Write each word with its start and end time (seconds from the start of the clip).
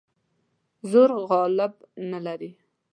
زور 0.91 1.09
غالب 1.29 1.73
نه 2.11 2.19
لري. 2.25 2.51